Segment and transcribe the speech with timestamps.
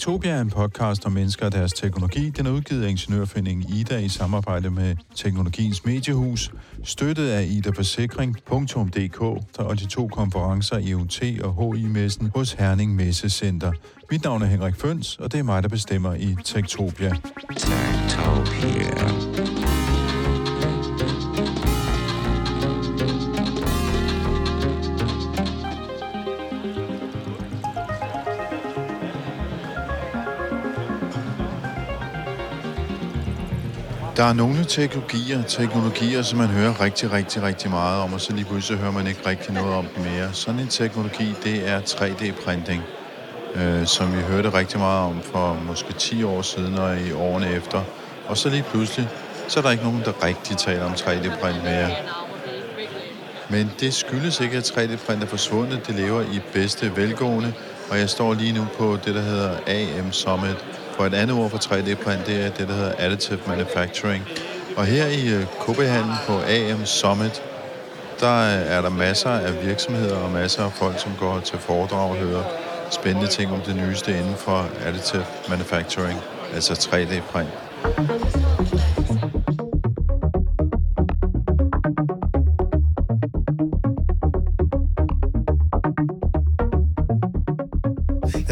[0.00, 2.30] Tektopia er en podcast om mennesker og deres teknologi.
[2.30, 6.50] Den er udgivet af Ingeniørforeningen Ida i samarbejde med Teknologiens Mediehus,
[6.84, 9.20] støttet af Ida Forsikring.dk
[9.58, 13.72] og de to konferencer IoT og HI-messen hos Herning Messecenter.
[14.10, 17.12] Mit navn er Henrik Føns, og det er mig, der bestemmer i Tektopia.
[17.56, 19.29] Tektopia.
[34.20, 38.32] Der er nogle teknologier, teknologier, som man hører rigtig, rigtig, rigtig meget om, og så
[38.32, 40.32] lige pludselig hører man ikke rigtig noget om dem mere.
[40.32, 42.82] Sådan en teknologi, det er 3D-printing,
[43.54, 47.52] øh, som vi hørte rigtig meget om for måske 10 år siden og i årene
[47.52, 47.82] efter.
[48.26, 49.08] Og så lige pludselig,
[49.48, 51.90] så er der ikke nogen, der rigtig taler om 3D-print mere.
[53.50, 55.86] Men det skyldes ikke, at 3D-print er forsvundet.
[55.86, 57.52] Det lever i bedste velgående,
[57.90, 60.64] og jeg står lige nu på det, der hedder AM Summit,
[61.00, 64.24] for et andet ord for 3D-print, det er det, der hedder additive manufacturing.
[64.76, 65.80] Og her i øh, kb
[66.26, 67.42] på AM Summit,
[68.20, 72.10] der øh, er der masser af virksomheder og masser af folk, som går til foredrag
[72.10, 72.42] og hører
[72.90, 76.18] spændende ting om det nyeste inden for additive manufacturing,
[76.54, 78.19] altså 3D-print.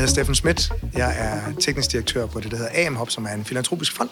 [0.08, 0.72] Steffen Schmidt.
[0.96, 4.10] Jeg er teknisk direktør på det, der hedder AMHOP, som er en filantropisk fond.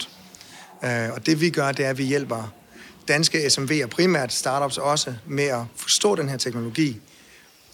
[0.85, 2.53] Øh, og det vi gør, det er, at vi hjælper
[3.09, 7.01] danske SMV'er, primært startups også, med at forstå den her teknologi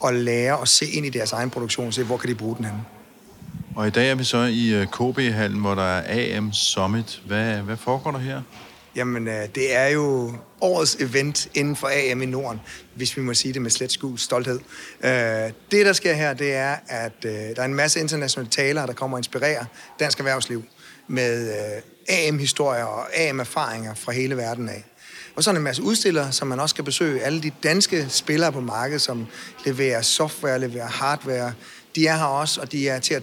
[0.01, 2.57] og lære at se ind i deres egen produktion og se, hvor kan de bruge
[2.57, 2.85] den henne.
[3.77, 7.23] Og i dag er vi så i øh, KB-hallen, hvor der er AM Summit.
[7.27, 8.43] Hvad, hvad foregår der her?
[8.97, 12.61] Jamen, øh, det er jo årets event inden for AM i Norden,
[12.95, 14.61] hvis vi må sige det med slet skjult stolthed.
[15.05, 15.11] Øh,
[15.71, 18.93] det, der sker her, det er, at øh, der er en masse internationale talere, der
[18.93, 19.65] kommer og inspirerer
[20.01, 20.65] dansk erhvervsliv
[21.09, 21.53] med
[22.09, 24.85] AM-historier og AM-erfaringer fra hele verden af.
[25.37, 27.23] Og så er der en masse udstillere, som man også skal besøge.
[27.23, 29.27] Alle de danske spillere på markedet, som
[29.65, 31.53] leverer software, leverer hardware,
[31.97, 33.23] de er her også, og de er til at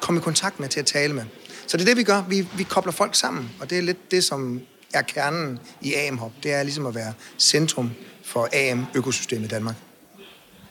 [0.00, 1.24] komme i kontakt med, til at tale med.
[1.66, 2.22] Så det er det, vi gør.
[2.28, 4.60] Vi, vi kobler folk sammen, og det er lidt det, som
[4.94, 6.32] er kernen i AM-hop.
[6.42, 7.90] Det er ligesom at være centrum
[8.24, 9.76] for AM-økosystemet i Danmark.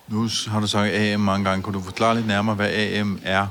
[0.07, 1.63] Nu har du sagt AM mange gange.
[1.63, 3.47] Kan du forklare lidt nærmere, hvad AM er?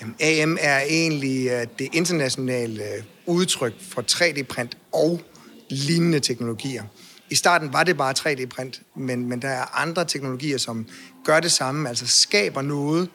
[0.00, 5.20] Jamen, AM er egentlig øh, det internationale øh, udtryk for 3D-print og
[5.70, 6.82] lignende teknologier.
[7.30, 10.86] I starten var det bare 3D-print, men, men der er andre teknologier, som
[11.24, 13.08] gør det samme, altså skaber noget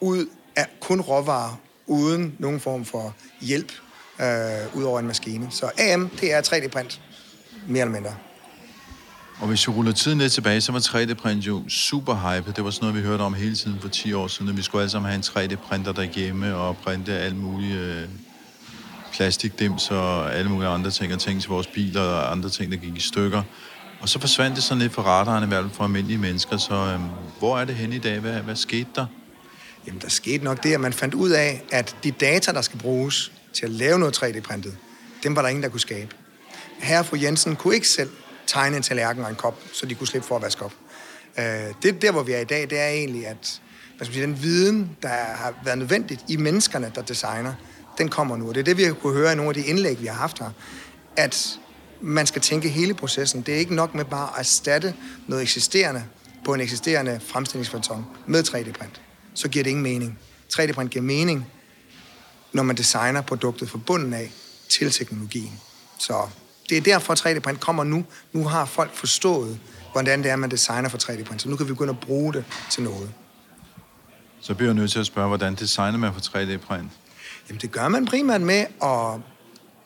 [0.00, 3.72] ud af kun råvarer, uden nogen form for hjælp
[4.20, 5.46] øh, ud over en maskine.
[5.50, 7.00] Så AM, det er 3D-print,
[7.68, 8.14] mere eller mindre.
[9.40, 12.52] Og hvis vi ruller tiden lidt tilbage, så var 3D-print jo super hype.
[12.56, 14.62] Det var sådan noget, vi hørte om hele tiden for 10 år siden, at vi
[14.62, 18.08] skulle alle sammen have en 3D-printer derhjemme og printe alt muligt øh,
[19.12, 22.78] plastikdims og alle mulige andre ting, og ting til vores biler og andre ting, der
[22.78, 23.42] gik i stykker.
[24.00, 26.56] Og så forsvandt det sådan lidt for radaren, i hvert fald for almindelige mennesker.
[26.56, 27.00] Så øh,
[27.38, 28.18] hvor er det henne i dag?
[28.18, 29.06] Hvad, hvad skete der?
[29.86, 32.78] Jamen, der skete nok det, at man fandt ud af, at de data, der skal
[32.78, 34.76] bruges til at lave noget 3D-printet,
[35.22, 36.14] dem var der ingen, der kunne skabe.
[36.78, 38.10] Herre og fru Jensen kunne ikke selv
[38.46, 40.72] tegne en tallerken og en kop, så de kunne slippe for at vaske op.
[41.38, 41.44] Øh,
[41.82, 43.60] det der, hvor vi er i dag, det er egentlig, at
[43.96, 47.54] hvad skal man sige, den viden, der har været nødvendigt i menneskerne, der designer,
[47.98, 48.48] den kommer nu.
[48.48, 50.14] Og det er det, vi har kunne høre i nogle af de indlæg, vi har
[50.14, 50.50] haft her.
[51.16, 51.58] At
[52.00, 53.42] man skal tænke hele processen.
[53.42, 54.94] Det er ikke nok med bare at erstatte
[55.26, 56.04] noget eksisterende
[56.44, 59.00] på en eksisterende fremstillingsfarton med 3D-print.
[59.34, 60.18] Så giver det ingen mening.
[60.52, 61.46] 3D-print giver mening,
[62.52, 64.32] når man designer produktet fra bunden af
[64.68, 65.60] til teknologien.
[65.98, 66.28] Så
[66.68, 68.04] det er derfor, at 3D-print kommer nu.
[68.32, 69.58] Nu har folk forstået,
[69.92, 71.42] hvordan det er, man designer for 3D-print.
[71.42, 73.12] Så nu kan vi begynde at bruge det til noget.
[74.40, 76.90] Så bliver jeg nødt til at spørge, hvordan designer man for 3D-print?
[77.48, 79.20] Jamen, det gør man primært med at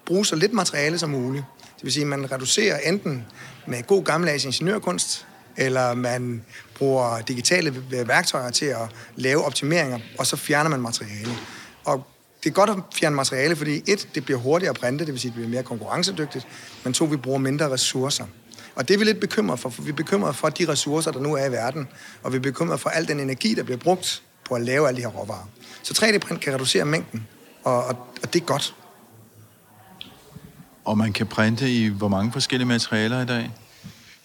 [0.06, 1.44] bruge så lidt materiale som muligt.
[1.76, 3.24] Det vil sige, at man reducerer enten
[3.66, 5.26] med god gammeldags ingeniørkunst,
[5.56, 6.44] eller man
[6.78, 11.32] bruger digitale værktøjer til at lave optimeringer, og så fjerner man materiale.
[11.84, 12.06] Og
[12.44, 15.20] det er godt at fjerne materiale, fordi et, det bliver hurtigere at printe, det vil
[15.20, 16.46] sige, det bliver mere konkurrencedygtigt,
[16.84, 18.24] men to, vi bruger mindre ressourcer.
[18.74, 21.20] Og det er vi lidt bekymret for, for vi er bekymret for de ressourcer, der
[21.20, 21.88] nu er i verden,
[22.22, 24.96] og vi er bekymret for al den energi, der bliver brugt på at lave alle
[24.96, 25.48] de her råvarer.
[25.82, 27.26] Så 3D-print kan reducere mængden,
[27.64, 28.74] og, og, og det er godt.
[30.84, 33.50] Og man kan printe i hvor mange forskellige materialer i dag?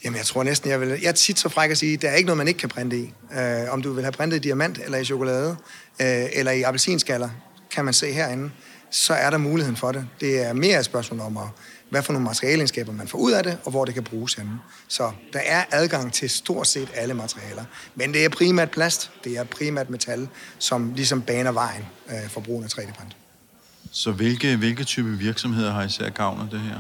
[0.04, 0.88] Jamen, jeg tror næsten, jeg vil...
[0.88, 2.70] Jeg er tit så fræk at sige, at der er ikke noget, man ikke kan
[2.70, 3.14] printe i.
[3.40, 5.56] Øh, om du vil have printet i diamant, eller i chokolade,
[6.02, 7.30] øh, eller i appelsinskaller,
[7.72, 8.52] kan man se herinde.
[8.92, 10.08] så er der muligheden for det.
[10.20, 11.44] Det er mere et spørgsmål om, at,
[11.90, 14.52] hvad for nogle materialegenskaber man får ud af det, og hvor det kan bruges henne.
[14.88, 17.64] Så der er adgang til stort set alle materialer.
[17.96, 20.28] Men det er primært plast, det er primært metal,
[20.60, 23.16] som ligesom baner vejen øh, for brugen af 3D-print.
[23.92, 26.80] Så hvilke, hvilke type virksomheder har især gavn af det her?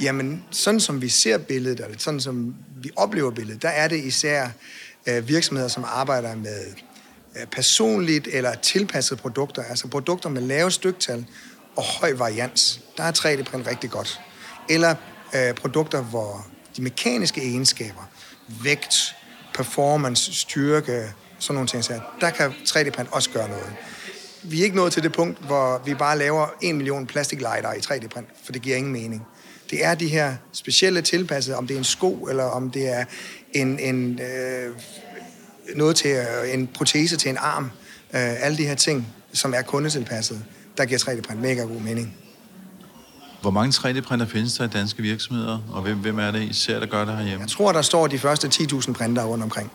[0.00, 4.04] Jamen, sådan som vi ser billedet, eller sådan som vi oplever billedet, der er det
[4.04, 4.48] især
[5.06, 6.64] øh, virksomheder, som arbejder med
[7.36, 11.26] øh, personligt eller tilpassede produkter, altså produkter med lave styktal
[11.76, 12.80] og høj varians.
[12.96, 14.20] Der er 3D-print rigtig godt.
[14.68, 14.94] Eller
[15.34, 18.10] øh, produkter, hvor de mekaniske egenskaber,
[18.62, 18.96] vægt,
[19.54, 23.72] performance, styrke, sådan nogle ting, så der kan 3D-print også gøre noget.
[24.42, 27.78] Vi er ikke nået til det punkt, hvor vi bare laver en million plastiklighter i
[27.78, 29.26] 3D-print, for det giver ingen mening.
[29.70, 33.04] Det er de her specielle tilpassede, om det er en sko, eller om det er
[33.52, 34.74] en, en, øh,
[35.76, 37.64] noget til, øh, en protese til en arm.
[37.64, 40.44] Øh, alle de her ting, som er kundetilpasset,
[40.76, 42.16] der giver 3D-print mega god mening.
[43.40, 46.86] Hvor mange 3D-printer findes der i danske virksomheder, og hvem, hvem er det især, der
[46.86, 47.40] gør det herhjemme?
[47.40, 49.72] Jeg tror, der står de første 10.000 printer rundt omkring.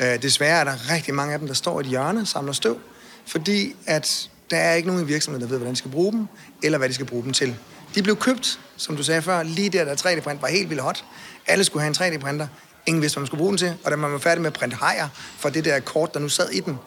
[0.00, 2.52] Øh, desværre er der rigtig mange af dem, der står i et hjørne og samler
[2.52, 2.78] støv,
[3.26, 6.26] fordi at der er ikke nogen i virksomheden, der ved, hvordan de skal bruge dem,
[6.62, 7.56] eller hvad de skal bruge dem til.
[7.96, 11.04] De blev købt, som du sagde før, lige der, da 3D-print var helt vildt hot.
[11.46, 12.46] Alle skulle have en 3D-printer.
[12.86, 13.74] Ingen vidste, hvad man skulle bruge den til.
[13.84, 15.08] Og da man var færdig med at printe hajer
[15.38, 16.78] for det der kort, der nu sad i den,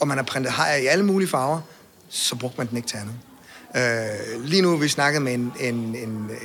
[0.00, 1.60] og man har printet hajer i alle mulige farver,
[2.08, 3.14] så brugte man den ikke til andet.
[3.76, 6.38] Øh, lige nu har vi snakket med en, en, en øh,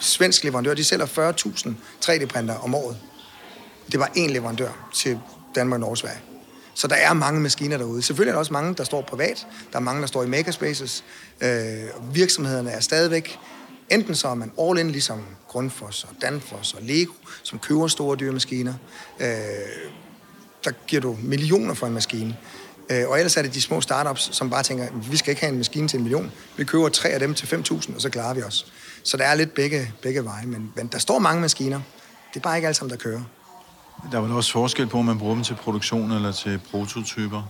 [0.00, 0.74] svensk leverandør.
[0.74, 1.70] De sælger 40.000
[2.04, 2.96] 3D-printer om året.
[3.92, 5.20] Det var én leverandør til
[5.54, 6.18] Danmark, Norge og Sverige.
[6.78, 8.02] Så der er mange maskiner derude.
[8.02, 9.46] Selvfølgelig er der også mange, der står privat.
[9.72, 11.04] Der er mange, der står i makerspaces.
[11.40, 13.38] Øh, virksomhederne er stadigvæk
[13.90, 18.16] Enten så er man all in, ligesom Grundfos og Danfoss og Lego, som køber store
[18.16, 18.74] dyre maskiner.
[19.20, 19.26] Øh,
[20.64, 22.36] der giver du millioner for en maskine.
[22.90, 25.50] Øh, og ellers er det de små startups, som bare tænker, vi skal ikke have
[25.52, 26.32] en maskine til en million.
[26.56, 28.72] Vi køber tre af dem til 5.000, og så klarer vi os.
[29.02, 31.80] Så der er lidt begge, begge veje, men, men der står mange maskiner.
[32.34, 33.22] Det er bare ikke alle sammen, der kører.
[34.12, 37.42] Der er vel også forskel på, om man bruger dem til produktion eller til prototyper?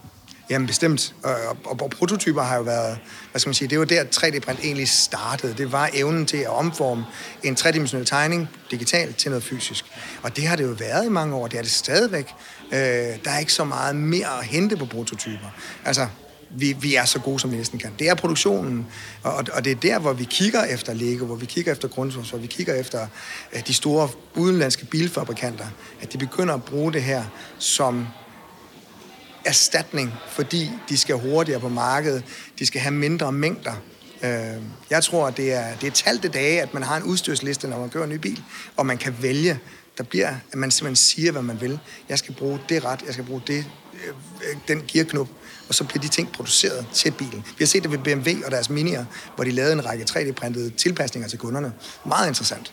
[0.51, 1.15] Jamen bestemt.
[1.25, 1.35] Og,
[1.65, 2.99] og, og prototyper har jo været,
[3.31, 5.55] hvad skal man sige, det var der 3D-print egentlig startede.
[5.55, 7.05] Det var evnen til at omforme
[7.43, 9.85] en tredimensionel tegning digitalt til noget fysisk.
[10.23, 12.35] Og det har det jo været i mange år, det er det stadigvæk.
[12.73, 12.79] Øh,
[13.25, 15.49] der er ikke så meget mere at hente på prototyper.
[15.85, 16.07] Altså,
[16.51, 17.93] vi, vi er så gode, som vi næsten kan.
[17.99, 18.87] Det er produktionen,
[19.23, 22.31] og, og det er der, hvor vi kigger efter Lego, hvor vi kigger efter Grundfos,
[22.31, 23.07] hvor vi kigger efter
[23.55, 25.67] uh, de store udenlandske bilfabrikanter,
[26.01, 27.25] at de begynder at bruge det her
[27.59, 28.07] som
[29.45, 32.25] erstatning, fordi de skal hurtigere på markedet,
[32.59, 33.73] de skal have mindre mængder.
[34.23, 37.69] Øh, jeg tror, at det er, det er talte dage, at man har en udstyrsliste,
[37.69, 38.43] når man kører en ny bil,
[38.77, 39.59] og man kan vælge.
[39.99, 41.79] Der bliver, at man simpelthen siger, hvad man vil.
[42.09, 43.65] Jeg skal bruge det ret, jeg skal bruge det,
[44.69, 45.29] den gearknop,
[45.69, 47.45] og så bliver de ting produceret til bilen.
[47.47, 49.05] Vi har set det ved BMW og deres Mini'er,
[49.35, 51.73] hvor de lavede en række 3D-printede tilpasninger til kunderne.
[52.05, 52.73] Meget interessant.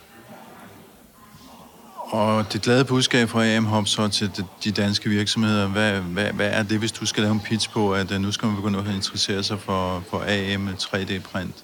[2.06, 4.32] Og det glade budskab fra AM Hop så til
[4.64, 7.94] de danske virksomheder, hvad, hvad, hvad er det, hvis du skal lave en pitch på,
[7.94, 11.64] at øh, nu skal man begynde at interessere sig for, for AM 3D-print?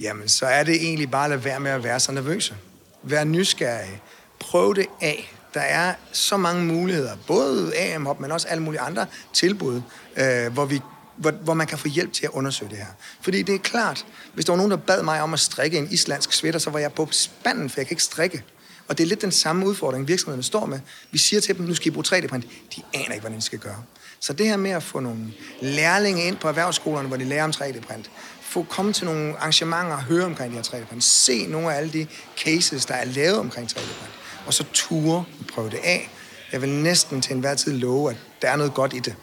[0.00, 2.54] Jamen, så er det egentlig bare at lade være med at være så nervøse.
[3.02, 4.00] Vær nysgerrig.
[4.40, 5.37] Prøv det af.
[5.58, 9.82] Der er så mange muligheder, både AM Hop, men også alle mulige andre tilbud,
[10.16, 10.80] øh, hvor vi
[11.16, 12.86] hvor, hvor man kan få hjælp til at undersøge det her.
[13.20, 15.88] Fordi det er klart, hvis der var nogen, der bad mig om at strikke en
[15.90, 18.42] islandsk sweater, så var jeg på spanden, for jeg kan ikke strikke.
[18.88, 20.80] Og det er lidt den samme udfordring, virksomhederne står med.
[21.10, 22.46] Vi siger til dem, nu skal I bruge 3D-print.
[22.76, 23.82] De aner ikke, hvordan de skal gøre.
[24.20, 27.50] Så det her med at få nogle lærlinge ind på erhvervsskolerne, hvor de lærer om
[27.50, 28.10] 3D-print,
[28.40, 31.92] få komme til nogle arrangementer og høre omkring de her 3D-print, se nogle af alle
[31.92, 34.17] de cases, der er lavet omkring 3D-print,
[34.48, 36.10] og så ture og prøve det af.
[36.52, 39.14] Jeg vil næsten til enhver tid love, at der er noget godt i det.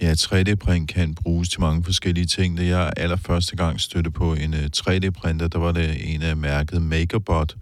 [0.00, 2.58] Ja, 3D-print kan bruges til mange forskellige ting.
[2.58, 6.82] Da jeg allerførste gang stødte på en øh, 3D-printer, der var det en af mærket
[6.82, 7.56] MakerBot.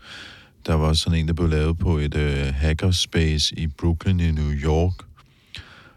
[0.67, 4.53] Der var sådan en, der blev lavet på et øh, hackerspace i Brooklyn i New
[4.53, 4.95] York.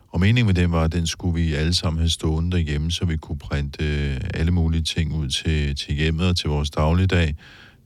[0.10, 3.06] Og meningen med den var, at den skulle vi alle sammen have stående derhjemme, så
[3.06, 7.36] vi kunne printe øh, alle mulige ting ud til, til hjemmet og til vores dagligdag.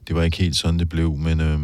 [0.08, 1.40] Det var ikke helt sådan, det blev, men...
[1.42, 1.60] øh,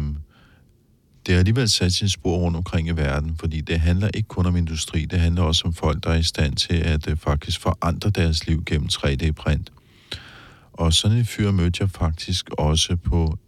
[1.26, 4.46] det har alligevel sat sin spor rundt omkring i verden, fordi det handler ikke kun
[4.46, 7.60] om industri, det handler også om folk, der er i stand til at øh, faktisk
[7.60, 9.72] forandre deres liv gennem 3D-print.
[10.72, 13.38] Og sådan en fyr mødte jeg faktisk også på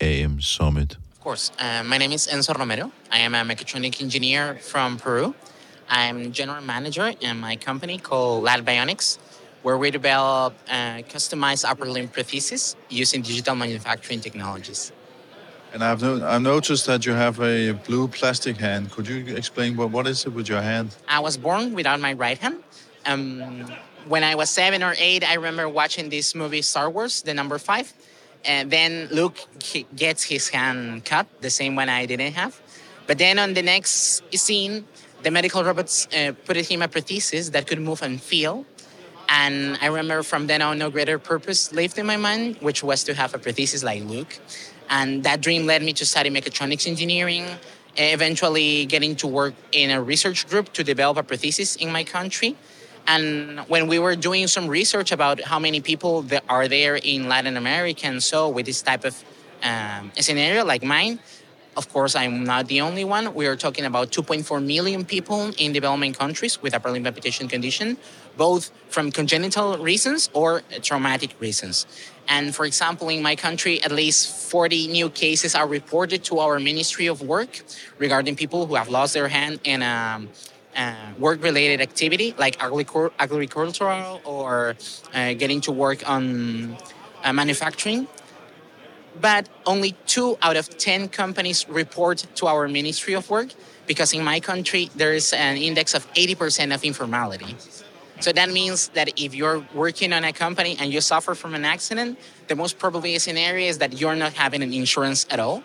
[0.00, 0.98] AM Summit.
[1.28, 1.52] Course.
[1.58, 2.90] Uh, my name is Enzo Romero.
[3.12, 5.34] I am a mechatronic engineer from Peru.
[5.86, 9.18] I'm general manager in my company called LAT Bionics.
[9.60, 14.90] where we develop uh, customized upper limb prosthesis using digital manufacturing technologies.
[15.74, 18.90] And I've, no, I've noticed that you have a blue plastic hand.
[18.90, 20.96] Could you explain what, what is it with your hand?
[21.06, 22.62] I was born without my right hand.
[23.04, 23.66] Um,
[24.06, 27.58] when I was seven or eight, I remember watching this movie Star Wars, the number
[27.58, 27.92] five.
[28.48, 29.38] And then Luke
[29.94, 32.58] gets his hand cut, the same one I didn't have.
[33.06, 34.86] But then on the next scene,
[35.22, 38.64] the medical robots uh, put him a prosthesis that could move and feel.
[39.28, 43.04] And I remember from then on, no greater purpose lived in my mind, which was
[43.04, 44.38] to have a prosthesis like Luke.
[44.88, 47.44] And that dream led me to study mechatronics engineering,
[47.96, 52.56] eventually getting to work in a research group to develop a prosthesis in my country.
[53.08, 57.56] And when we were doing some research about how many people are there in Latin
[57.56, 59.24] America and so with this type of
[59.62, 61.18] um, scenario like mine,
[61.78, 63.32] of course, I'm not the only one.
[63.34, 67.96] We are talking about 2.4 million people in developing countries with upper limb amputation condition,
[68.36, 71.86] both from congenital reasons or traumatic reasons.
[72.26, 76.58] And for example, in my country, at least 40 new cases are reported to our
[76.58, 77.62] Ministry of Work
[77.96, 80.26] regarding people who have lost their hand in a,
[80.78, 84.76] a work-related activity like agricultural or
[85.12, 86.76] uh, getting to work on
[87.24, 88.06] uh, manufacturing
[89.20, 93.48] but only two out of 10 companies report to our Ministry of Work
[93.86, 97.56] because in my country there is an index of 80% of informality.
[98.20, 101.64] So that means that if you're working on a company and you suffer from an
[101.64, 102.18] accident,
[102.48, 105.62] the most probably scenario is that you're not having an insurance at all.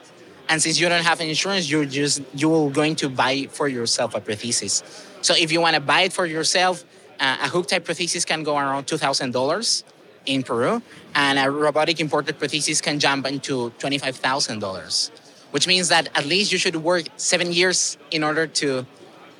[0.50, 4.22] And since you don't have insurance, you're just you're going to buy for yourself a
[4.22, 4.84] prosthesis.
[5.22, 6.84] So if you want to buy it for yourself,
[7.20, 9.84] uh, a hook type prosthesis can go around two thousand dollars
[10.26, 10.82] in Peru,
[11.16, 15.12] and a robotic imported prosthesis can jump into $25,000,
[15.52, 18.86] which means that at least you should work seven years in order to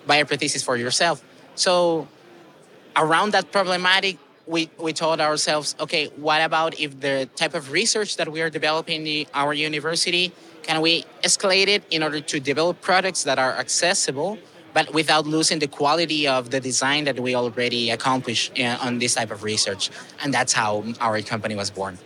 [0.06, 1.24] buy a prosthesis for yourself.
[1.56, 2.08] So,
[2.96, 8.18] around that problematic, we, we told ourselves, okay, what about if the type of research
[8.18, 10.32] that we are developing in our university,
[10.64, 14.38] can we escalate it in order to develop products that are accessible
[14.74, 19.16] but without losing the quality of the design that we already accomplished uh, on this
[19.16, 19.90] type of research.
[20.24, 21.98] And that's how our company was born.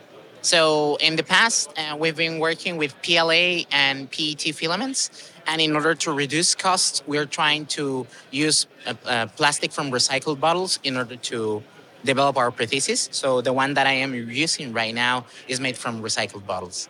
[0.41, 5.31] So in the past, uh, we've been working with PLA and PET filaments.
[5.47, 10.39] And in order to reduce costs, we're trying to use uh, uh, plastic from recycled
[10.39, 11.63] bottles in order to
[12.03, 13.13] develop our prosthesis.
[13.13, 16.89] So the one that I am using right now is made from recycled bottles.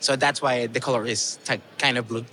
[0.00, 2.24] So that's why the color is t- kind of blue.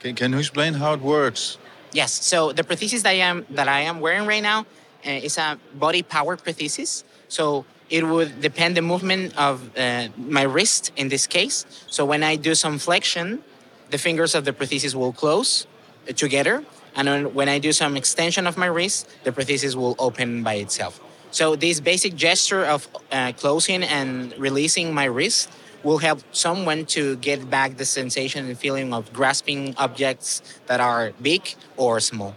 [0.00, 1.58] Can, can you explain how it works?
[1.92, 2.12] Yes.
[2.12, 4.66] So the prosthesis that I am that I am wearing right now
[5.06, 7.04] uh, is a body power prosthesis.
[7.28, 11.66] So it would depend the movement of uh, my wrist in this case.
[11.86, 13.44] So when I do some flexion,
[13.90, 15.66] the fingers of the prosthesis will close
[16.08, 16.64] uh, together,
[16.96, 21.00] and when I do some extension of my wrist, the prosthesis will open by itself.
[21.34, 25.50] So this basic gesture of uh, closing and releasing my wrist
[25.82, 31.10] will help someone to get back the sensation and feeling of grasping objects that are
[31.20, 31.42] big
[31.76, 32.36] or small.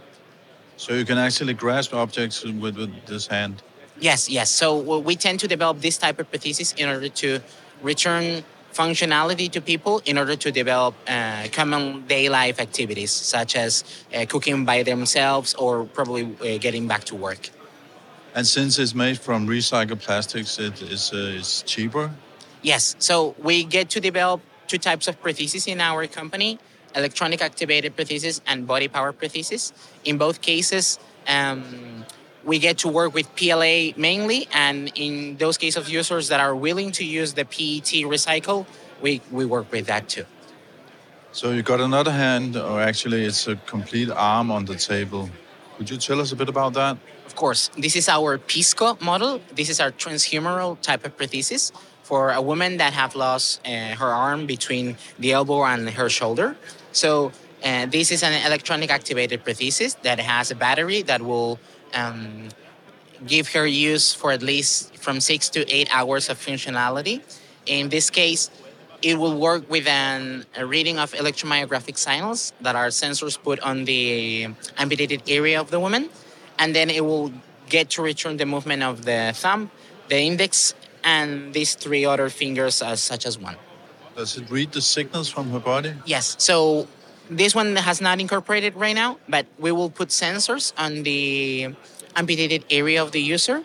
[0.76, 3.62] So you can actually grasp objects with, with this hand?
[4.00, 4.50] Yes, yes.
[4.50, 7.38] So we tend to develop this type of prosthesis in order to
[7.80, 13.84] return functionality to people in order to develop uh, common day life activities such as
[14.12, 17.50] uh, cooking by themselves or probably uh, getting back to work.
[18.34, 22.10] And since it's made from recycled plastics, it is uh, it's cheaper
[22.62, 22.96] Yes.
[22.98, 26.58] So we get to develop two types of prosthesis in our company
[26.94, 29.72] electronic activated prosthesis and body power prosthesis.
[30.04, 32.04] In both cases, um,
[32.44, 36.56] we get to work with PLA mainly, and in those cases of users that are
[36.56, 38.66] willing to use the PET recycle,
[39.02, 40.24] we, we work with that too.
[41.30, 45.28] So you got another hand, or actually, it's a complete arm on the table.
[45.78, 46.98] Could you tell us a bit about that?
[47.24, 47.70] Of course.
[47.78, 49.40] This is our Pisco model.
[49.54, 51.70] This is our transhumeral type of prosthesis
[52.02, 56.56] for a woman that have lost uh, her arm between the elbow and her shoulder.
[56.90, 57.30] So
[57.64, 61.60] uh, this is an electronic activated prosthesis that has a battery that will
[61.94, 62.48] um,
[63.24, 67.22] give her use for at least from six to eight hours of functionality.
[67.66, 68.50] In this case,
[69.02, 73.84] it will work with an, a reading of electromyographic signals that are sensors put on
[73.84, 76.10] the amputated area of the woman,
[76.58, 77.32] and then it will
[77.68, 79.70] get to return the movement of the thumb,
[80.08, 80.74] the index,
[81.04, 83.56] and these three other fingers as such as one.
[84.16, 85.94] Does it read the signals from her body?
[86.04, 86.34] Yes.
[86.38, 86.88] So
[87.30, 91.74] this one has not incorporated right now, but we will put sensors on the
[92.16, 93.62] amputated area of the user.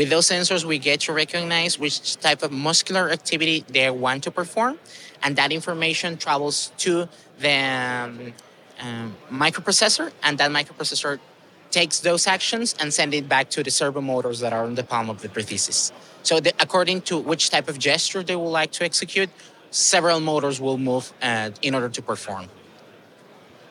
[0.00, 4.30] With those sensors, we get to recognize which type of muscular activity they want to
[4.30, 4.78] perform,
[5.22, 7.06] and that information travels to
[7.38, 8.32] the um,
[8.80, 11.18] um, microprocessor, and that microprocessor
[11.70, 14.84] takes those actions and send it back to the servo motors that are on the
[14.84, 15.92] palm of the prosthesis.
[16.22, 19.28] So the, according to which type of gesture they would like to execute,
[19.70, 22.46] several motors will move uh, in order to perform.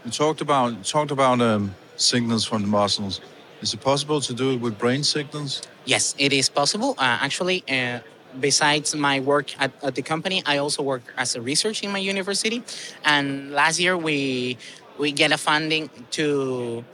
[0.05, 3.19] You talked about talked about um, signals from the muscles.
[3.61, 5.63] Is it possible to do it with brain signals?
[5.89, 6.93] Yes, it is possible.
[6.99, 7.99] Uh, actually, uh,
[8.39, 11.97] besides my work at, at, the company, I also work as a researcher in my
[11.97, 12.61] university.
[13.03, 14.57] And last year, we
[14.99, 16.85] we get a funding to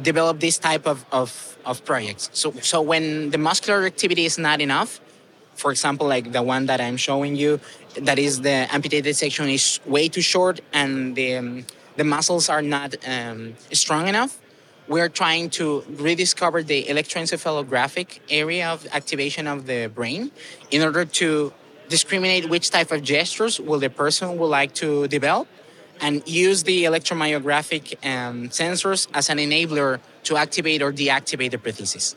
[0.00, 1.30] develop this type of, of,
[1.64, 2.30] of projects.
[2.32, 5.00] So, so when the muscular activity is not enough,
[5.54, 7.58] for example, like the one that I'm showing you,
[8.02, 11.64] that is the amputated section is way too short and the, um,
[11.96, 14.38] the muscles are not um, strong enough,
[14.88, 20.30] we're trying to rediscover the electroencephalographic area of activation of the brain
[20.70, 21.52] in order to
[21.88, 25.48] discriminate which type of gestures will the person would like to develop
[26.00, 32.14] and use the electromyographic um, sensors as an enabler to activate or deactivate the prosthesis.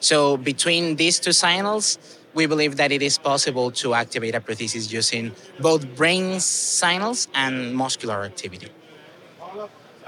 [0.00, 1.98] So between these two signals,
[2.34, 7.74] we believe that it is possible to activate a prosthesis using both brain signals and
[7.74, 8.68] muscular activity.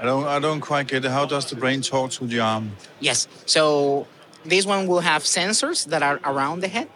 [0.03, 1.11] I don't, I don't quite get it.
[1.11, 2.73] How does the brain talk to the arm?
[2.99, 3.25] Yes.
[3.45, 4.05] So
[4.43, 6.89] this one will have sensors that are around the head,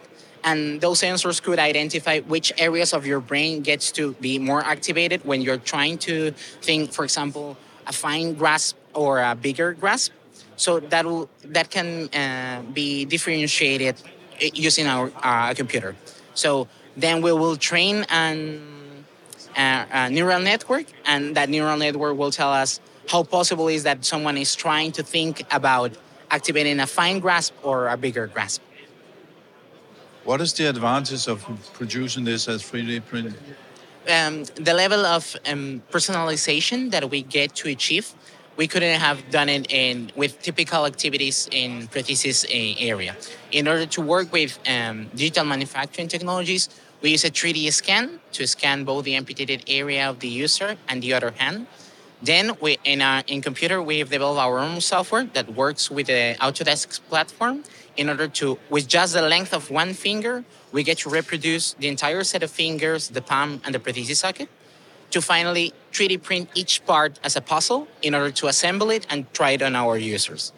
[0.44, 5.24] and those sensors could identify which areas of your brain gets to be more activated
[5.24, 10.12] when you're trying to think, for example, a fine grasp or a bigger grasp.
[10.56, 13.94] So that will that can uh, be differentiated
[14.52, 15.96] using our uh, computer.
[16.34, 18.60] So then we will train an,
[19.56, 24.04] uh, a neural network, and that neural network will tell us how possible is that
[24.04, 25.92] someone is trying to think about
[26.30, 28.62] activating a fine grasp or a bigger grasp.
[30.24, 33.34] What is the advantage of producing this as 3D printing?
[34.08, 38.14] Um, the level of um, personalization that we get to achieve
[38.58, 42.44] we couldn't have done it in with typical activities in prosthesis
[42.80, 43.16] area.
[43.52, 46.68] In order to work with um, digital manufacturing technologies,
[47.00, 51.00] we use a 3D scan to scan both the amputated area of the user and
[51.00, 51.68] the other hand.
[52.22, 56.08] Then we, in, our, in computer, we have developed our own software that works with
[56.08, 57.64] the Autodesk platform
[57.96, 61.88] in order to, with just the length of one finger, we get to reproduce the
[61.88, 64.48] entire set of fingers, the palm, and the prosthesis socket
[65.10, 69.32] to finally 3D print each part as a puzzle in order to assemble it and
[69.32, 70.52] try it on our users.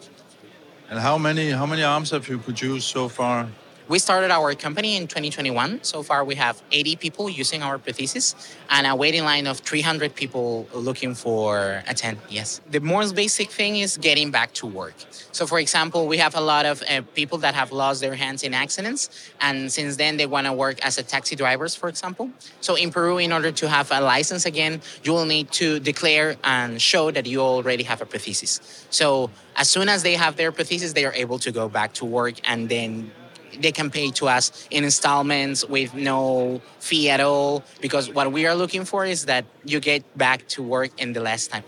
[0.89, 3.47] And how many how many arms have you produced so far?
[3.91, 5.83] We started our company in 2021.
[5.83, 8.35] So far, we have 80 people using our prosthesis
[8.69, 12.17] and a waiting line of 300 people looking for a tent.
[12.29, 12.61] Yes.
[12.71, 14.93] The most basic thing is getting back to work.
[15.33, 18.43] So, for example, we have a lot of uh, people that have lost their hands
[18.43, 19.09] in accidents,
[19.41, 22.29] and since then they want to work as a taxi drivers, for example.
[22.61, 26.37] So, in Peru, in order to have a license again, you will need to declare
[26.45, 28.61] and show that you already have a prosthesis.
[28.89, 32.05] So, as soon as they have their prosthesis, they are able to go back to
[32.05, 33.11] work and then
[33.59, 38.45] they can pay to us in installments with no fee at all because what we
[38.45, 41.63] are looking for is that you get back to work in the less time.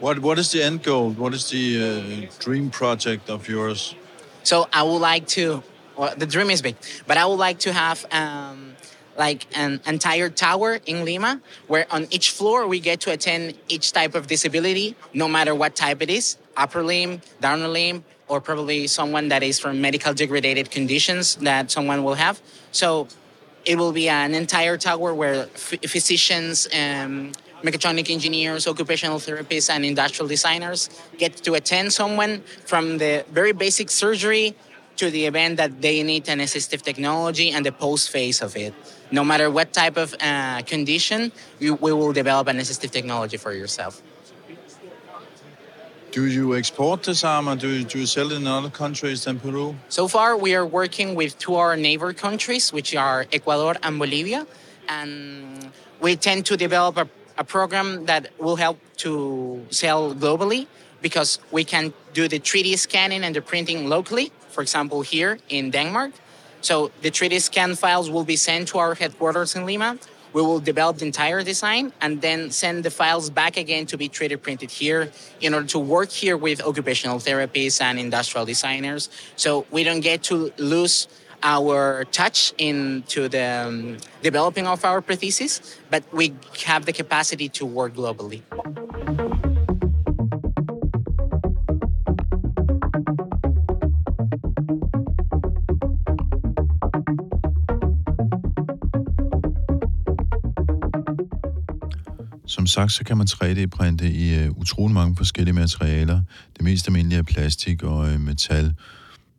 [0.00, 1.10] What what is the end goal?
[1.10, 3.94] What is the uh, dream project of yours?
[4.42, 5.62] So i would like to
[5.96, 8.76] well, the dream is big but i would like to have um,
[9.18, 13.90] like an entire tower in lima where on each floor we get to attend each
[13.92, 18.86] type of disability no matter what type it is upper limb down limb or probably
[18.86, 22.40] someone that is from medical degraded conditions that someone will have.
[22.72, 23.08] So
[23.64, 30.28] it will be an entire tower where physicians, um, mechatronic engineers, occupational therapists, and industrial
[30.28, 34.54] designers get to attend someone from the very basic surgery
[34.96, 38.72] to the event that they need an assistive technology and the post phase of it.
[39.10, 43.52] No matter what type of uh, condition, we, we will develop an assistive technology for
[43.52, 44.02] yourself.
[46.16, 47.56] Do you export this armor?
[47.56, 49.74] Do do you sell it in other countries than Peru?
[49.90, 53.98] So far, we are working with two of our neighbor countries, which are Ecuador and
[53.98, 54.46] Bolivia.
[54.88, 60.66] And we tend to develop a, a program that will help to sell globally
[61.02, 65.70] because we can do the 3D scanning and the printing locally, for example, here in
[65.70, 66.12] Denmark.
[66.62, 69.98] So the 3D scan files will be sent to our headquarters in Lima
[70.32, 74.08] we will develop the entire design and then send the files back again to be
[74.08, 75.10] 3D printed here
[75.40, 79.08] in order to work here with occupational therapists and industrial designers.
[79.36, 81.08] So we don't get to lose
[81.42, 86.34] our touch into the um, developing of our prosthesis, but we
[86.64, 88.42] have the capacity to work globally.
[102.66, 106.22] Som sagt, så kan man 3D-printe i uh, utrolig mange forskellige materialer.
[106.56, 108.74] Det mest almindelige er plastik og uh, metal.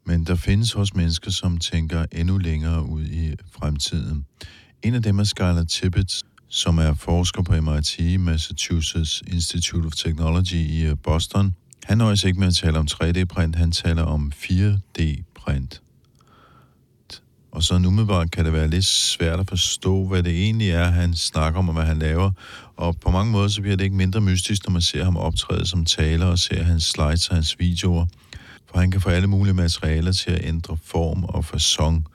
[0.06, 4.26] Men der findes også mennesker, som tænker endnu længere ud i fremtiden.
[4.84, 10.54] En af dem er Skylar Tippett, som er forsker på MIT, Massachusetts Institute of Technology
[10.54, 11.56] i øh, Boston.
[11.84, 15.82] Han nøjes ikke med at tale om 3D-print, han taler om 4D-print.
[17.58, 21.16] Og så umiddelbart kan det være lidt svært at forstå, hvad det egentlig er, han
[21.16, 22.32] snakker om og hvad han laver.
[22.76, 25.68] Og på mange måder så bliver det ikke mindre mystisk, når man ser ham optræde
[25.68, 28.06] som taler og ser hans slides og hans videoer.
[28.72, 32.06] For han kan få alle mulige materialer til at ændre form og fasong.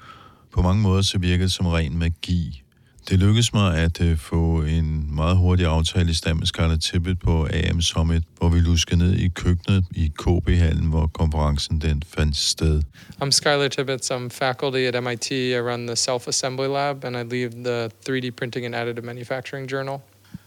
[0.55, 2.63] På mange måder så virker det som ren magi.
[3.09, 7.21] Det lykkedes mig at uh, få en meget hurtig aftale i stand med Scarlett Tippett
[7.21, 12.37] på AM Summit, hvor vi luskede ned i køkkenet i KB-hallen, hvor konferencen den fandt
[12.37, 12.83] sted.
[13.23, 14.11] I'm Skylar Tibbetts.
[14.11, 15.31] I'm faculty at MIT.
[15.31, 20.01] I run the Self-Assembly Lab, and I lead the 3D Printing and Additive Manufacturing Journal.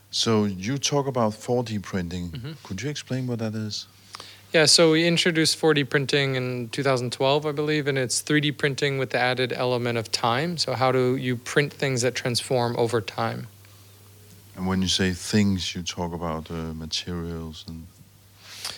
[0.10, 2.30] So you talk about 4D printing.
[2.30, 2.52] Mm-hmm.
[2.64, 3.88] Could you explain what that is?
[4.56, 9.10] Yeah, so we introduced 4D printing in 2012, I believe, and it's 3D printing with
[9.10, 10.56] the added element of time.
[10.56, 13.48] So, how do you print things that transform over time?
[14.56, 17.86] And when you say things, you talk about uh, materials and.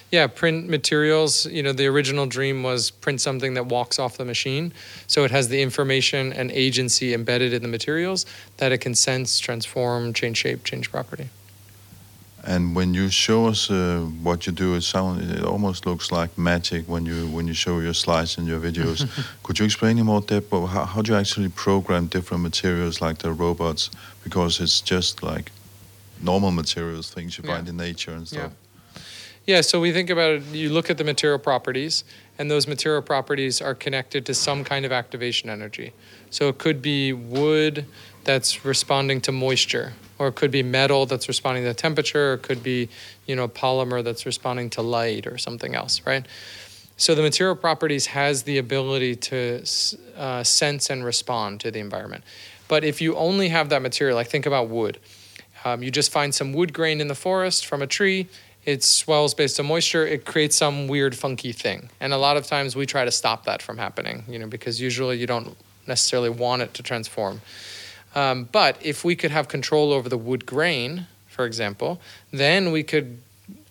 [0.09, 1.45] Yeah, print materials.
[1.45, 4.73] You know, the original dream was print something that walks off the machine.
[5.05, 8.25] So it has the information and agency embedded in the materials
[8.57, 11.29] that it can sense, transform, change shape, change property.
[12.47, 16.37] And when you show us uh, what you do, it sounds it almost looks like
[16.37, 19.05] magic when you when you show your slides and your videos.
[19.43, 23.17] Could you explain in more depth how, how do you actually program different materials like
[23.17, 23.89] the robots?
[24.23, 25.51] Because it's just like
[26.21, 27.55] normal materials, things you Yeah.
[27.55, 28.53] find in nature and stuff.
[29.45, 32.03] Yeah, so we think about it, you look at the material properties,
[32.37, 35.93] and those material properties are connected to some kind of activation energy.
[36.29, 37.85] So it could be wood
[38.25, 42.43] that's responding to moisture, or it could be metal that's responding to temperature, or it
[42.43, 42.89] could be,
[43.25, 46.25] you know, polymer that's responding to light or something else, right?
[46.97, 49.63] So the material properties has the ability to
[50.17, 52.23] uh, sense and respond to the environment.
[52.67, 54.99] But if you only have that material, like think about wood,
[55.63, 58.27] um, you just find some wood grain in the forest from a tree.
[58.65, 60.05] It swells based on moisture.
[60.05, 61.89] It creates some weird, funky thing.
[61.99, 64.81] And a lot of times we try to stop that from happening, you know, because
[64.81, 65.55] usually you don't
[65.87, 67.41] necessarily want it to transform.
[68.15, 72.83] Um, but if we could have control over the wood grain, for example, then we
[72.83, 73.19] could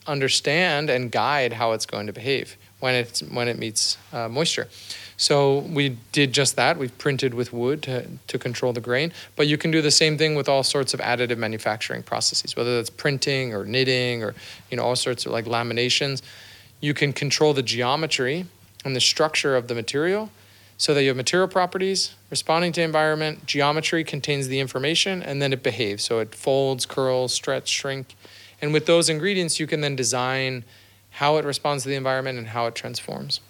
[0.06, 4.68] understand and guide how it's going to behave when it's when it meets uh, moisture.
[5.16, 6.76] So we did just that.
[6.76, 10.18] We've printed with wood to, to control the grain, but you can do the same
[10.18, 14.34] thing with all sorts of additive manufacturing processes, whether that's printing or knitting or
[14.70, 16.22] you know all sorts of like laminations.
[16.80, 18.44] You can control the geometry
[18.84, 20.30] and the structure of the material
[20.76, 25.52] so that you have material properties responding to environment, geometry contains the information, and then
[25.52, 26.04] it behaves.
[26.04, 28.14] So it folds, curls, stretch, shrink.
[28.60, 30.64] And with those ingredients, you can then design
[31.10, 33.40] how it responds to the environment and how it transforms.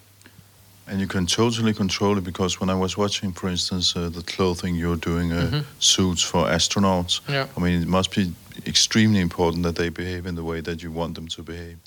[0.88, 4.22] And you can totally control it because when I was watching, for instance, uh, the
[4.22, 7.46] clothing you're doing, uh, suits for astronauts, Yeah.
[7.56, 8.32] I mean, it must be
[8.66, 11.78] extremely important that they behave in the way that you want them to behave.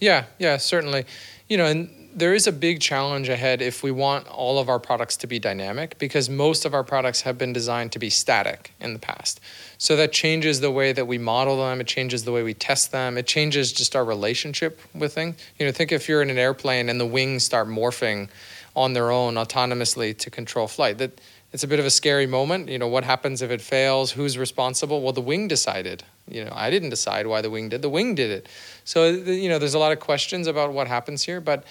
[0.00, 1.04] Yeah, yeah, certainly.
[1.48, 4.78] You know, and there is a big challenge ahead if we want all of our
[4.78, 8.72] products to be dynamic because most of our products have been designed to be static
[8.80, 9.40] in the past.
[9.78, 12.92] So that changes the way that we model them, it changes the way we test
[12.92, 15.36] them, it changes just our relationship with things.
[15.58, 18.28] You know, think if you're in an airplane and the wings start morphing
[18.74, 20.98] on their own autonomously to control flight.
[20.98, 21.20] That
[21.52, 22.68] it's a bit of a scary moment.
[22.68, 24.12] You know, what happens if it fails?
[24.12, 25.02] Who's responsible?
[25.02, 26.02] Well, the wing decided.
[26.26, 27.82] You know, I didn't decide why the wing did.
[27.82, 28.48] The wing did it.
[28.84, 31.40] So, you know, there's a lot of questions about what happens here.
[31.42, 31.64] But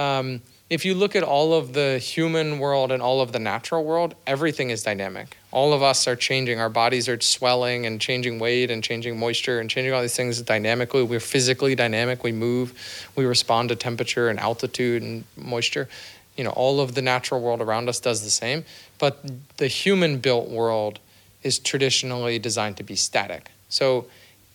[0.00, 3.84] um, if you look at all of the human world and all of the natural
[3.84, 5.36] world, everything is dynamic.
[5.50, 6.58] All of us are changing.
[6.58, 10.40] Our bodies are swelling and changing weight and changing moisture and changing all these things
[10.40, 11.02] dynamically.
[11.02, 12.22] We're physically dynamic.
[12.24, 12.72] We move.
[13.16, 15.88] We respond to temperature and altitude and moisture.
[16.36, 18.64] You know, all of the natural world around us does the same.
[18.98, 19.18] But
[19.58, 20.98] the human built world
[21.42, 23.50] is traditionally designed to be static.
[23.68, 24.06] So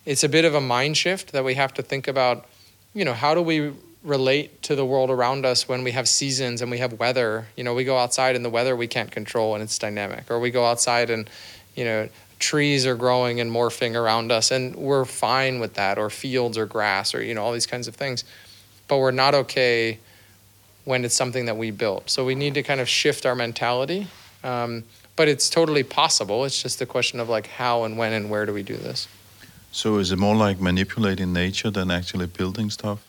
[0.05, 2.45] it's a bit of a mind shift that we have to think about,
[2.93, 3.73] you know, how do we
[4.05, 7.47] relate to the world around us when we have seasons and we have weather.
[7.57, 10.29] You know, we go outside and the weather we can't control and it's dynamic.
[10.29, 11.29] Or we go outside and,
[11.75, 16.09] you know, trees are growing and morphing around us and we're fine with that or
[16.09, 18.23] fields or grass or you know all these kinds of things.
[18.87, 19.99] But we're not okay
[20.83, 22.09] when it's something that we built.
[22.09, 24.07] So we need to kind of shift our mentality.
[24.43, 24.83] Um,
[25.15, 26.45] but it's totally possible.
[26.45, 29.07] It's just a question of like how and when and where do we do this.
[29.71, 32.99] So is it more like manipulating nature than actually building stuff?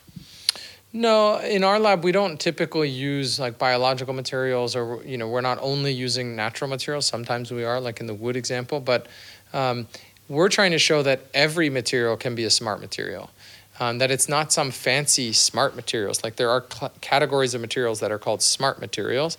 [0.93, 5.41] No, in our lab we don't typically use like biological materials or you know we're
[5.41, 7.07] not only using natural materials.
[7.07, 9.07] Sometimes we are, like in the wood example, but
[9.53, 9.89] um,
[10.29, 13.31] we're trying to show that every material can be a smart material.
[13.79, 16.25] Um, that it's not some fancy smart materials.
[16.25, 19.37] Like there are cl- categories of materials that are called smart materials,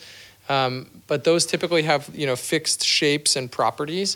[0.47, 4.15] um, but those typically have you know fixed shapes and properties,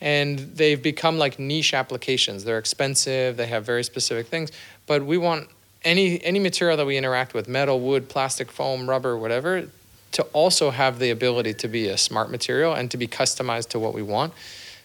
[0.00, 2.42] and they've become like niche applications.
[2.42, 3.36] They're expensive.
[3.36, 4.50] They have very specific things.
[4.88, 5.48] But we want
[5.84, 9.68] any any material that we interact with, metal, wood, plastic, foam, rubber, whatever,
[10.12, 13.78] to also have the ability to be a smart material and to be customized to
[13.78, 14.32] what we want.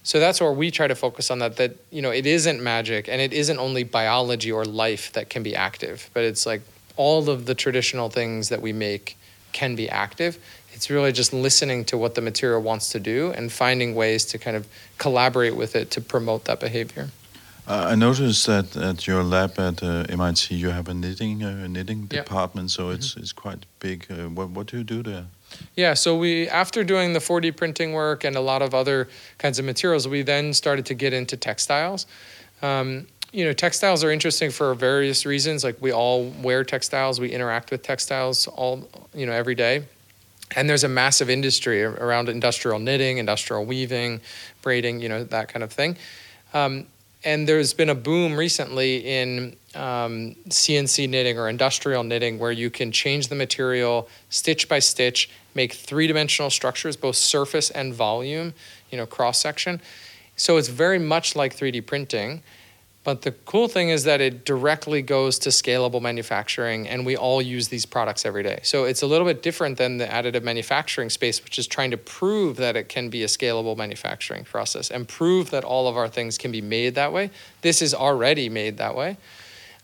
[0.03, 3.09] So that's where we try to focus on that that you know it isn't magic
[3.09, 6.61] and it isn't only biology or life that can be active, but it's like
[6.95, 9.17] all of the traditional things that we make
[9.51, 10.37] can be active.
[10.73, 14.37] It's really just listening to what the material wants to do and finding ways to
[14.37, 17.09] kind of collaborate with it to promote that behavior.
[17.67, 21.67] Uh, I noticed that at your lab at uh, MIT you have a knitting uh,
[21.67, 22.23] knitting Yeah.
[22.23, 23.19] department, so it's Mm-hmm.
[23.23, 24.05] it's quite big.
[24.09, 25.25] Uh, what what do you do there?
[25.75, 29.59] Yeah, so we after doing the 4D printing work and a lot of other kinds
[29.59, 32.05] of materials, we then started to get into textiles.
[32.61, 35.63] Um, you know, textiles are interesting for various reasons.
[35.63, 39.83] Like we all wear textiles, we interact with textiles all you know every day,
[40.55, 44.21] and there's a massive industry around industrial knitting, industrial weaving,
[44.61, 45.97] braiding, you know, that kind of thing.
[46.53, 46.85] Um,
[47.27, 52.69] and there's been a boom recently in um, CNC knitting or industrial knitting where you
[52.69, 58.53] can change the material stitch by stitch, make three dimensional structures, both surface and volume,
[58.89, 59.81] you know, cross section.
[60.37, 62.43] So it's very much like 3D printing.
[63.07, 67.41] But the cool thing is that it directly goes to scalable manufacturing, and we all
[67.41, 68.59] use these products every day.
[68.63, 71.97] So it's a little bit different than the additive manufacturing space, which is trying to
[71.97, 76.09] prove that it can be a scalable manufacturing process and prove that all of our
[76.09, 77.31] things can be made that way.
[77.61, 79.15] This is already made that way.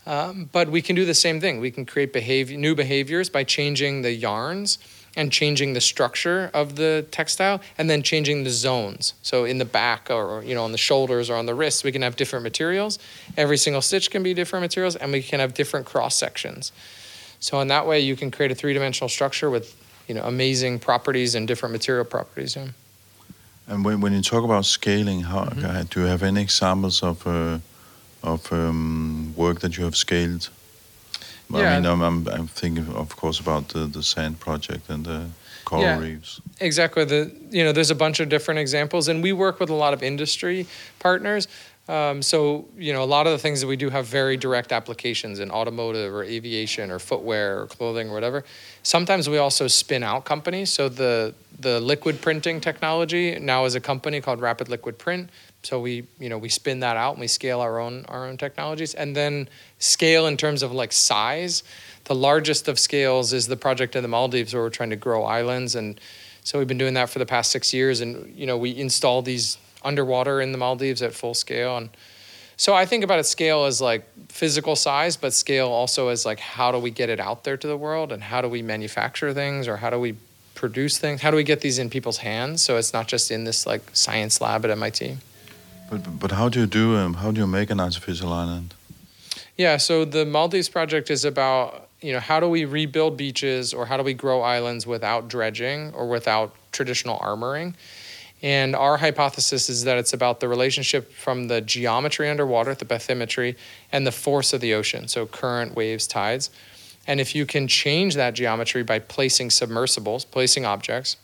[0.06, 1.62] Um, but we can do the same thing.
[1.62, 4.80] We can create behavior, new behaviors by changing the yarns
[5.16, 9.14] and changing the structure of the textile and then changing the zones.
[9.22, 11.92] So in the back or you know on the shoulders or on the wrists, we
[11.92, 13.00] can have different materials.
[13.38, 16.72] Every single stitch can be different materials and we can have different cross sections.
[17.40, 19.76] So in that way you can create a three-dimensional structure with
[20.08, 22.56] you know amazing properties and different material properties.
[22.56, 22.70] Yeah.
[23.68, 25.84] And when, when you talk about scaling, how Mm-hmm.
[25.90, 27.60] do you have any examples of uh,
[28.24, 30.50] of um, work that you have scaled?
[31.54, 35.28] I mean, I'm, I'm, I'm thinking, of course, about the, the sand project and the
[35.66, 36.00] coral Yeah.
[36.00, 36.42] reefs.
[36.60, 37.06] Exactly.
[37.06, 39.94] The you know there's a bunch of different examples, and we work with a lot
[39.94, 40.66] of industry
[41.00, 41.48] partners.
[41.90, 44.72] Um, so you know a lot of the things that we do have very direct
[44.72, 48.44] applications in automotive or aviation or footwear or clothing or whatever.
[48.84, 50.72] Sometimes we also spin out companies.
[50.72, 51.34] So the
[51.64, 55.30] the liquid printing technology now is a company called Rapid Liquid Print.
[55.64, 58.38] So we you know we spin that out and we scale our own our own
[58.38, 59.50] technologies, and then
[59.80, 61.64] scale in terms of like size.
[62.04, 65.24] The largest of scales is the project in the Maldives where we're trying to grow
[65.24, 65.74] islands.
[65.74, 66.00] And
[66.44, 69.22] so we've been doing that for the past six years, and you know we install
[69.22, 71.90] these underwater in the Maldives at full scale, and
[72.56, 76.40] so I think about a scale as like physical size, but scale also as like
[76.40, 79.34] how do we get it out there to the world, and how do we manufacture
[79.34, 80.16] things, or how do we
[80.56, 83.44] produce things, how do we get these in people's hands, so it's not just in
[83.44, 85.18] this like science lab at MIT.
[85.90, 88.74] But, but how do you do um, how do you make an artificial island?
[89.58, 93.86] Yeah, so the Maldives project is about, you know, how do we rebuild beaches or
[93.86, 97.76] how do we grow islands without dredging or without traditional armoring?
[98.42, 103.56] And our hypothesis is that it's about the relationship from the geometry underwater, the bathymetry,
[103.92, 106.50] and the force of the ocean, so current, waves, tides.
[107.06, 111.18] And if you can change that geometry by placing submersibles, placing objects,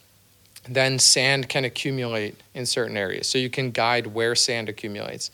[0.67, 3.27] then sand can accumulate in certain areas.
[3.27, 5.31] So you can guide where sand accumulates.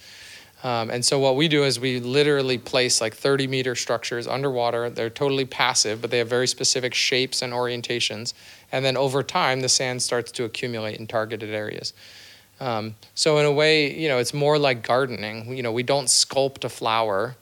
[0.63, 4.89] Um, and so what we do is we literally place like 30 meter structures underwater.
[4.89, 8.34] They're totally passive, but they have very specific shapes and orientations.
[8.71, 11.93] And then over time, the sand starts to accumulate in targeted areas.
[12.60, 15.55] Um, so in a way, you know, it's more like gardening.
[15.55, 17.36] You know, we don't sculpt a flower,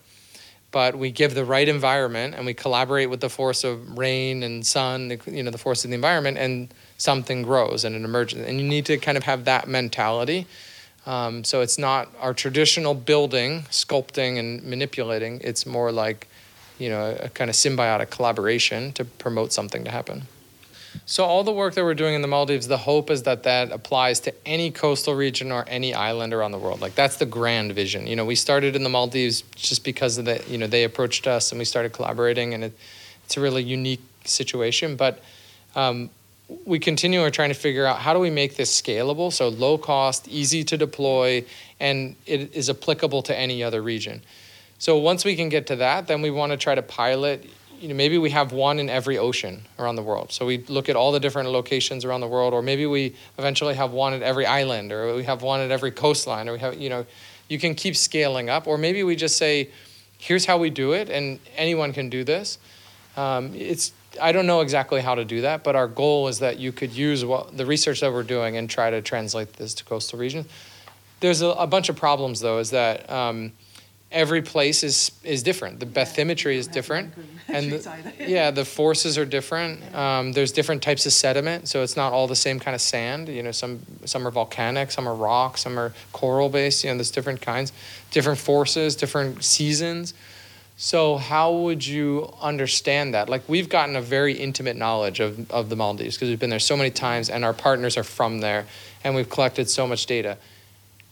[0.73, 4.65] but we give the right environment and we collaborate with the force of rain and
[4.65, 8.45] sun, you know, the force of the environment, and something grows and it emerges.
[8.45, 10.47] And you need to kind of have that mentality.
[11.05, 15.39] Um, so it's not our traditional building, sculpting and manipulating.
[15.43, 16.27] It's more like,
[16.79, 20.23] you know, a, kind of symbiotic collaboration to promote something to happen.
[21.06, 23.71] So all the work that we're doing in the Maldives, the hope is that that
[23.71, 26.82] applies to any coastal region or any island around the world.
[26.82, 28.08] Like that's the grand vision.
[28.08, 31.27] You know, we started in the Maldives just because of the, you know, they approached
[31.27, 32.77] us and we started collaborating, and it,
[33.25, 34.95] it's a really unique situation.
[34.95, 35.21] But
[35.75, 36.10] um,
[36.65, 39.77] we continue are trying to figure out how do we make this scalable, so low
[39.77, 41.43] cost, easy to deploy,
[41.79, 44.21] and it is applicable to any other region.
[44.79, 47.49] So once we can get to that, then we want to try to pilot.
[47.84, 50.32] You know, maybe we have one in every ocean around the world.
[50.32, 53.74] So we look at all the different locations around the world, or maybe we eventually
[53.74, 56.80] have one at every island, or we have one at every coastline, or we have
[56.80, 57.06] you know,
[57.50, 59.69] you can keep scaling up, or maybe we just say,
[60.17, 62.58] here's how we do it, and anyone can do this.
[63.17, 63.91] Um, it's
[64.22, 66.93] I don't know exactly how to do that, but our goal is that you could
[66.93, 70.46] use what the research that we're doing and try to translate this to coastal regions.
[71.19, 72.60] There's a, a bunch of problems though.
[72.60, 73.52] Is that um,
[74.13, 75.80] every place is is different.
[75.80, 77.13] The bathymetry is different,
[77.47, 79.93] and the, yeah, the forces are different.
[79.93, 83.28] Um, there's different types of sediment, so it's not all the same kind of sand.
[83.28, 86.84] You know, some some are volcanic, some are rock, some are coral based.
[86.84, 87.73] You know, there's different kinds,
[88.12, 90.13] different forces, different seasons.
[90.76, 93.30] So how would you understand that?
[93.30, 96.60] Like we've gotten a very intimate knowledge of, of the Maldives because we've been there
[96.60, 98.65] so many times and our partners are from there
[99.04, 100.38] and we've collected so much data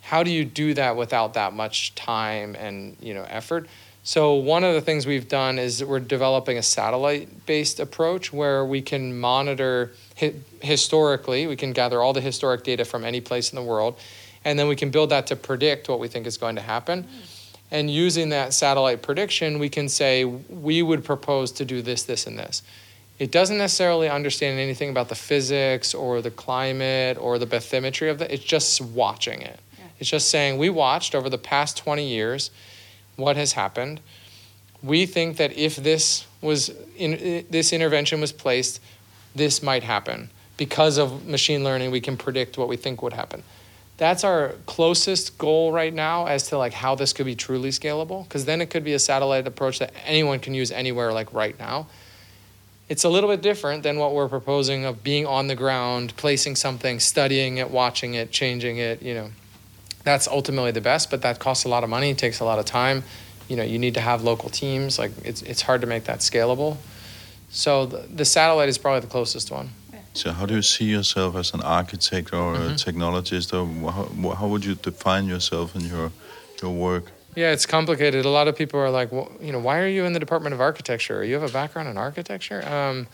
[0.02, 3.68] how do you do that without that much time and you know effort?
[4.04, 8.66] So one of the things we've done is we're developing a satellite based approach where
[8.66, 13.52] we can monitor hi- historically we can gather all the historic data from any place
[13.52, 13.98] in the world
[14.44, 17.04] and then we can build that to predict what we think is going to happen.
[17.04, 17.20] Hmm.
[17.74, 22.26] And using that satellite prediction we can say we would propose to do this this
[22.26, 22.64] and this.
[23.20, 28.20] It doesn't necessarily understand anything about the physics or the climate or the bathymetry of
[28.24, 29.60] it it's just watching it
[30.02, 32.50] it's just saying we watched over the past 20 years
[33.18, 34.02] what has happened.
[34.82, 38.82] We think that if this was in, this intervention was placed,
[39.36, 40.32] this might happen.
[40.58, 43.44] Because of machine learning, we can predict what we think would happen.
[43.98, 48.24] That's our closest goal right now as to like how this could be truly scalable.
[48.24, 51.58] Because then it could be a satellite approach that anyone can use anywhere, like right
[51.60, 51.86] now.
[52.90, 56.56] It's a little bit different than what we're proposing of being on the ground, placing
[56.56, 59.30] something, studying it, watching it, changing it, you know
[60.04, 62.66] that's ultimately the best, but that costs a lot of money, takes a lot of
[62.66, 63.04] time.
[63.48, 64.98] You know, you need to have local teams.
[64.98, 66.78] Like it's it's hard to make that scalable.
[67.50, 69.72] So the, the satellite is probably the closest one.
[70.14, 72.64] So how do you see yourself as an architect or mm-hmm.
[72.64, 76.12] a technologist, or how, how would you define yourself in your
[76.62, 77.12] your work?
[77.36, 78.26] Yeah, it's complicated.
[78.26, 80.54] A lot of people are like, well, you know, why are you in the Department
[80.54, 81.24] of Architecture?
[81.24, 82.62] You have a background in architecture.
[82.68, 83.08] Um,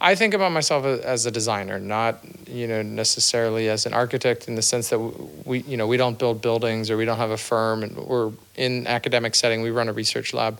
[0.00, 4.54] I think about myself as a designer, not you know necessarily as an architect in
[4.54, 7.36] the sense that we you know we don't build buildings or we don't have a
[7.36, 9.60] firm and we're in academic setting.
[9.60, 10.58] We run a research lab,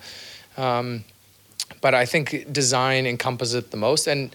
[0.58, 1.04] um,
[1.80, 4.06] but I think design encompasses it the most.
[4.06, 4.34] And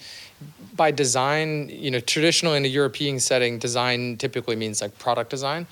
[0.75, 5.67] by design, you know, traditionally in a European setting, design typically means like product design.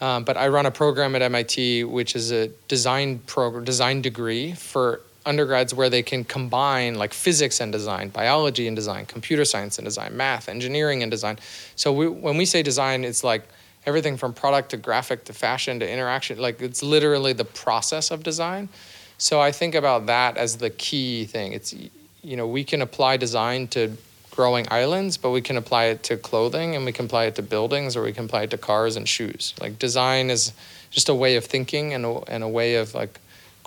[0.00, 4.52] Um, but I run a program at MIT, which is a design program, design degree
[4.52, 9.78] for undergrads where they can combine like physics and design, biology and design, computer science
[9.78, 11.38] and design, math, engineering and design.
[11.76, 13.46] So we, when we say design, it's like
[13.86, 16.38] everything from product to graphic to fashion to interaction.
[16.38, 18.70] Like it's literally the process of design.
[19.18, 21.52] So I think about that as the key thing.
[21.52, 21.74] It's
[22.22, 23.96] you know we can apply design to
[24.30, 27.42] growing islands, but we can apply it to clothing and we can apply it to
[27.42, 29.52] buildings or we can apply it to cars and shoes.
[29.60, 30.52] Like design is
[30.90, 33.18] just a way of thinking and a, and a way of like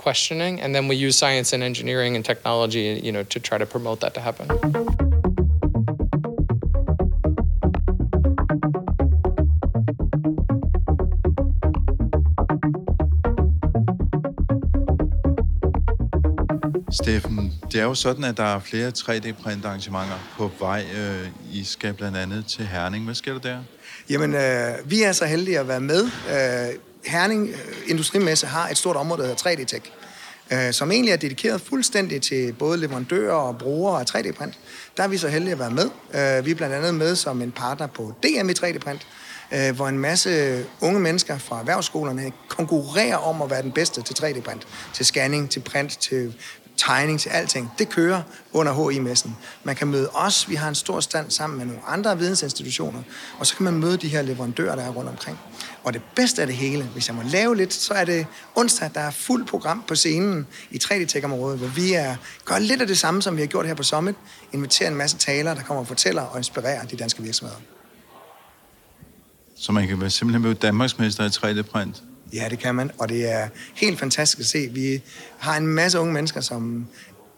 [0.03, 3.65] questioning, and then we use science and engineering and technology, you know, to try to
[3.65, 4.47] promote that to happen.
[16.91, 20.85] Steffen, det er jo sådan, at der er flere 3D-printarrangementer på vej.
[20.97, 23.05] Øh, I skal blandt andet til Herning.
[23.05, 23.59] Hvad sker der der?
[24.09, 26.03] Jamen, øh, vi er så heldige at være med.
[26.03, 27.55] Øh, Herning øh,
[27.87, 29.91] Industrimesse har et stort område, der hedder 3D-Tech,
[30.51, 34.59] øh, som egentlig er dedikeret fuldstændig til både leverandører og brugere af 3D-print.
[34.97, 35.89] Der er vi så heldige at være med.
[36.13, 39.07] Øh, vi er blandt andet med som en partner på DM i 3D-print,
[39.51, 44.13] øh, hvor en masse unge mennesker fra erhvervsskolerne konkurrerer om at være den bedste til
[44.13, 46.33] 3D-print, til scanning, til print, til
[46.81, 47.71] tegning til alting.
[47.77, 48.21] Det kører
[48.53, 49.37] under HI-messen.
[49.63, 53.01] Man kan møde os, vi har en stor stand sammen med nogle andre vidensinstitutioner,
[53.39, 55.39] og så kan man møde de her leverandører, der er rundt omkring.
[55.83, 58.91] Og det bedste af det hele, hvis jeg må lave lidt, så er det onsdag,
[58.93, 62.15] der er fuld program på scenen i 3D-tech-området, hvor vi er,
[62.45, 64.15] gør lidt af det samme, som vi har gjort her på Summit.
[64.53, 67.59] Inviterer en masse talere, der kommer og fortæller og inspirerer de danske virksomheder.
[69.55, 72.03] Så man kan simpelthen blive Danmarksmester i 3D-print?
[72.33, 74.69] Ja, det kan man, og det er helt fantastisk at se.
[74.71, 75.01] Vi
[75.39, 76.87] har en masse unge mennesker, som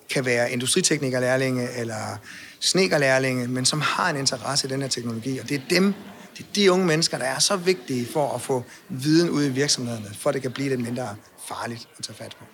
[0.10, 2.18] kan være industriteknikerlærlinge eller
[2.60, 5.94] snekerlærlinge, men som har en interesse i den her teknologi, og det er dem,
[6.38, 9.50] det er de unge mennesker, der er så vigtige for at få viden ud i
[9.50, 11.16] virksomhederne, for at det kan blive lidt mindre
[11.48, 12.46] farligt at tage fat på.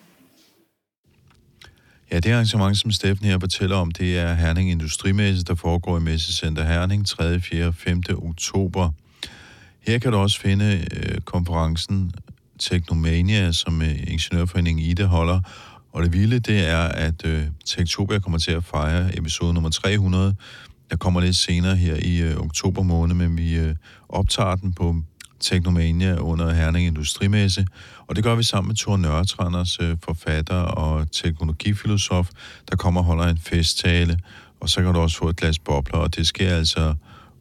[2.11, 6.01] Ja, det arrangement, som Steffen her fortæller om, det er Herning Industrimesse, der foregår i
[6.01, 8.01] Messecenter Herning 3., 4., 5.
[8.09, 8.91] oktober.
[9.81, 12.11] Her kan du også finde øh, konferencen
[12.59, 15.41] Teknomania, som øh, Ingeniørforeningen IDA holder.
[15.93, 20.35] Og det vilde, det er, at øh, Tektopia kommer til at fejre episode nummer 300.
[20.89, 23.75] Der kommer lidt senere her i øh, oktober måned, men vi øh,
[24.09, 24.95] optager den på
[25.39, 27.67] Teknomania under Herning Industrimesse,
[28.07, 32.29] og det gør vi sammen med Thor Nørretranders, øh, forfatter og teknologifilosof,
[32.69, 34.19] der kommer og holder en festtale,
[34.59, 36.93] og så kan du også få et glas bobler, og det sker altså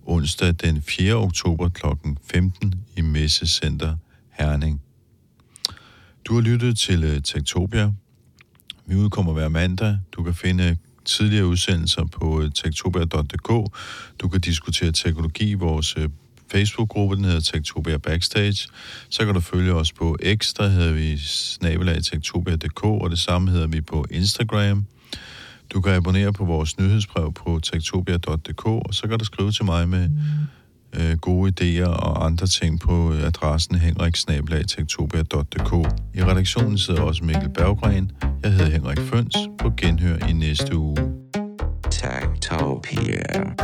[0.09, 1.15] onsdag den 4.
[1.15, 1.87] oktober kl.
[2.31, 3.97] 15 i Messecenter
[4.31, 4.81] Herning.
[6.25, 7.93] Du har lyttet til øh, Tektopia.
[8.87, 9.99] Vi udkommer hver mandag.
[10.13, 13.73] Du kan finde øh, tidligere udsendelser på øh, tektopia.dk.
[14.21, 15.97] Du kan diskutere teknologi i vores
[16.53, 18.69] Facebook-gruppe, den hedder Tektopia Backstage.
[19.09, 23.51] Så kan du følge os på X, der hedder vi snabelag tektopia.dk, og det samme
[23.51, 24.87] hedder vi på Instagram.
[25.73, 29.89] Du kan abonnere på vores nyhedsbrev på tektopia.dk, og så kan du skrive til mig
[29.89, 30.11] med
[30.97, 35.73] øh, gode idéer og andre ting på øh, adressen henriksnabelag.tektopia.dk.
[36.15, 38.13] I redaktionen sidder også Mikkel Berggren.
[38.43, 39.37] Jeg hedder Henrik Føns.
[39.59, 40.97] På genhør i næste uge.
[41.91, 43.55] Tektopia.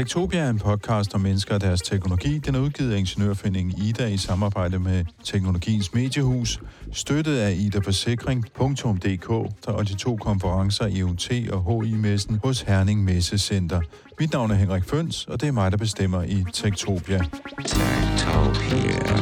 [0.00, 2.38] Tektopia er en podcast om mennesker og deres teknologi.
[2.38, 6.60] Den er udgivet af Ingeniørforeningen Ida i samarbejde med Teknologiens Mediehus,
[6.92, 9.28] støttet af idaforsikring.dk,
[9.66, 13.80] der og de to konferencer i UT og HI-messen hos Herning Messecenter.
[14.20, 17.20] Mit navn er Henrik Føns, og det er mig, der bestemmer i Tektopia.
[17.66, 19.19] Tektopia.